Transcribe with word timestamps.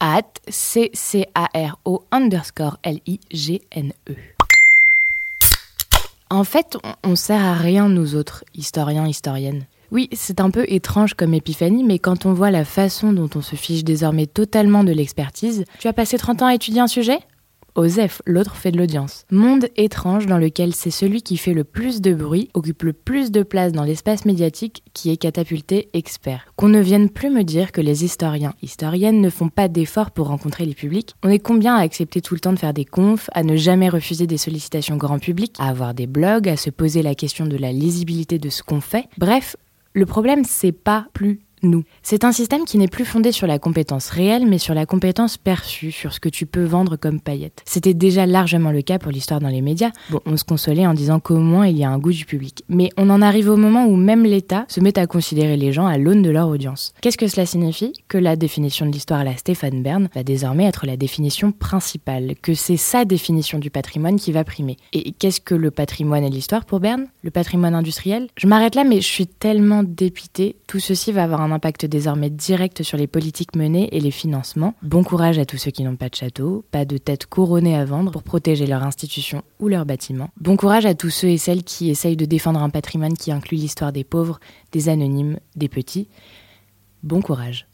at 0.00 0.24
C-C-A-R-O 0.48 2.02
underscore 2.10 2.78
L-I-G-N-E. 2.82 4.14
En 6.30 6.44
fait, 6.44 6.76
on 7.02 7.16
sert 7.16 7.42
à 7.42 7.54
rien, 7.54 7.88
nous 7.88 8.14
autres, 8.14 8.44
historiens, 8.54 9.06
historiennes. 9.06 9.64
Oui, 9.90 10.10
c'est 10.12 10.40
un 10.40 10.50
peu 10.50 10.66
étrange 10.68 11.14
comme 11.14 11.32
épiphanie, 11.32 11.84
mais 11.84 11.98
quand 11.98 12.26
on 12.26 12.34
voit 12.34 12.50
la 12.50 12.66
façon 12.66 13.14
dont 13.14 13.30
on 13.34 13.40
se 13.40 13.56
fiche 13.56 13.84
désormais 13.84 14.26
totalement 14.26 14.84
de 14.84 14.92
l'expertise, 14.92 15.64
tu 15.78 15.88
as 15.88 15.94
passé 15.94 16.18
30 16.18 16.42
ans 16.42 16.46
à 16.46 16.54
étudier 16.54 16.80
un 16.80 16.86
sujet? 16.86 17.20
Osef, 17.78 18.22
l'autre 18.26 18.56
fait 18.56 18.72
de 18.72 18.76
l'audience. 18.76 19.24
Monde 19.30 19.68
étrange 19.76 20.26
dans 20.26 20.36
lequel 20.36 20.74
c'est 20.74 20.90
celui 20.90 21.22
qui 21.22 21.36
fait 21.36 21.54
le 21.54 21.62
plus 21.62 22.00
de 22.00 22.12
bruit, 22.12 22.50
occupe 22.52 22.82
le 22.82 22.92
plus 22.92 23.30
de 23.30 23.44
place 23.44 23.70
dans 23.70 23.84
l'espace 23.84 24.24
médiatique, 24.24 24.82
qui 24.94 25.12
est 25.12 25.16
catapulté 25.16 25.88
expert. 25.92 26.52
Qu'on 26.56 26.68
ne 26.68 26.80
vienne 26.80 27.08
plus 27.08 27.30
me 27.30 27.44
dire 27.44 27.70
que 27.70 27.80
les 27.80 28.04
historiens, 28.04 28.52
historiennes 28.62 29.20
ne 29.20 29.30
font 29.30 29.48
pas 29.48 29.68
d'efforts 29.68 30.10
pour 30.10 30.26
rencontrer 30.26 30.66
les 30.66 30.74
publics. 30.74 31.14
On 31.22 31.28
est 31.28 31.38
combien 31.38 31.76
à 31.76 31.82
accepter 31.82 32.20
tout 32.20 32.34
le 32.34 32.40
temps 32.40 32.52
de 32.52 32.58
faire 32.58 32.74
des 32.74 32.84
confs, 32.84 33.30
à 33.32 33.44
ne 33.44 33.54
jamais 33.54 33.88
refuser 33.88 34.26
des 34.26 34.38
sollicitations 34.38 34.96
grand 34.96 35.20
public, 35.20 35.54
à 35.60 35.68
avoir 35.68 35.94
des 35.94 36.08
blogs, 36.08 36.48
à 36.48 36.56
se 36.56 36.70
poser 36.70 37.02
la 37.02 37.14
question 37.14 37.46
de 37.46 37.56
la 37.56 37.70
lisibilité 37.70 38.40
de 38.40 38.48
ce 38.48 38.64
qu'on 38.64 38.80
fait? 38.80 39.06
Bref, 39.18 39.54
le 39.92 40.04
problème, 40.04 40.42
c'est 40.44 40.72
pas 40.72 41.06
plus 41.12 41.42
nous. 41.62 41.84
C'est 42.02 42.24
un 42.24 42.32
système 42.32 42.64
qui 42.64 42.78
n'est 42.78 42.88
plus 42.88 43.04
fondé 43.04 43.32
sur 43.32 43.46
la 43.46 43.58
compétence 43.58 44.10
réelle, 44.10 44.46
mais 44.46 44.58
sur 44.58 44.74
la 44.74 44.86
compétence 44.86 45.36
perçue, 45.36 45.92
sur 45.92 46.12
ce 46.12 46.20
que 46.20 46.28
tu 46.28 46.46
peux 46.46 46.64
vendre 46.64 46.96
comme 46.96 47.20
paillette. 47.20 47.62
C'était 47.64 47.94
déjà 47.94 48.26
largement 48.26 48.70
le 48.70 48.82
cas 48.82 48.98
pour 48.98 49.12
l'histoire 49.12 49.40
dans 49.40 49.48
les 49.48 49.60
médias. 49.60 49.90
Bon, 50.10 50.20
on 50.26 50.36
se 50.36 50.44
consolait 50.44 50.86
en 50.86 50.94
disant 50.94 51.20
qu'au 51.20 51.38
moins 51.38 51.66
il 51.66 51.78
y 51.78 51.84
a 51.84 51.90
un 51.90 51.98
goût 51.98 52.12
du 52.12 52.24
public. 52.24 52.64
Mais 52.68 52.90
on 52.96 53.10
en 53.10 53.22
arrive 53.22 53.48
au 53.48 53.56
moment 53.56 53.86
où 53.86 53.96
même 53.96 54.24
l'État 54.24 54.64
se 54.68 54.80
met 54.80 54.98
à 54.98 55.06
considérer 55.06 55.56
les 55.56 55.72
gens 55.72 55.86
à 55.86 55.98
l'aune 55.98 56.22
de 56.22 56.30
leur 56.30 56.48
audience. 56.48 56.94
Qu'est-ce 57.00 57.18
que 57.18 57.28
cela 57.28 57.46
signifie? 57.46 57.92
Que 58.08 58.18
la 58.18 58.36
définition 58.36 58.86
de 58.86 58.92
l'histoire 58.92 59.20
à 59.20 59.24
la 59.24 59.36
Stéphane 59.36 59.82
Bern 59.82 60.08
va 60.14 60.22
désormais 60.22 60.64
être 60.64 60.86
la 60.86 60.96
définition 60.96 61.52
principale, 61.52 62.34
que 62.42 62.54
c'est 62.54 62.76
sa 62.76 63.04
définition 63.04 63.58
du 63.58 63.70
patrimoine 63.70 64.16
qui 64.16 64.32
va 64.32 64.44
primer. 64.44 64.76
Et 64.92 65.12
qu'est-ce 65.12 65.40
que 65.40 65.54
le 65.54 65.70
patrimoine 65.70 66.24
et 66.24 66.30
l'histoire 66.30 66.64
pour 66.64 66.80
Bern? 66.80 67.06
Le 67.22 67.30
patrimoine 67.30 67.74
industriel? 67.74 68.28
Je 68.36 68.46
m'arrête 68.46 68.74
là, 68.74 68.84
mais 68.84 69.00
je 69.00 69.06
suis 69.06 69.26
tellement 69.26 69.82
dépitée. 69.82 70.56
Tout 70.66 70.80
ceci 70.80 71.12
va 71.12 71.24
avoir 71.24 71.40
un 71.48 71.54
impact 71.54 71.86
désormais 71.86 72.30
direct 72.30 72.82
sur 72.82 72.98
les 72.98 73.06
politiques 73.06 73.56
menées 73.56 73.88
et 73.92 74.00
les 74.00 74.10
financements. 74.10 74.74
Bon 74.82 75.02
courage 75.02 75.38
à 75.38 75.46
tous 75.46 75.56
ceux 75.56 75.70
qui 75.70 75.82
n'ont 75.82 75.96
pas 75.96 76.08
de 76.08 76.14
château, 76.14 76.64
pas 76.70 76.84
de 76.84 76.98
tête 76.98 77.26
couronnée 77.26 77.76
à 77.76 77.84
vendre 77.84 78.12
pour 78.12 78.22
protéger 78.22 78.66
leur 78.66 78.82
institution 78.82 79.42
ou 79.58 79.68
leur 79.68 79.86
bâtiment. 79.86 80.28
Bon 80.40 80.56
courage 80.56 80.86
à 80.86 80.94
tous 80.94 81.10
ceux 81.10 81.28
et 81.28 81.38
celles 81.38 81.64
qui 81.64 81.90
essayent 81.90 82.16
de 82.16 82.24
défendre 82.24 82.62
un 82.62 82.70
patrimoine 82.70 83.16
qui 83.16 83.32
inclut 83.32 83.56
l'histoire 83.56 83.92
des 83.92 84.04
pauvres, 84.04 84.40
des 84.72 84.88
anonymes, 84.88 85.38
des 85.56 85.68
petits. 85.68 86.08
Bon 87.02 87.22
courage. 87.22 87.66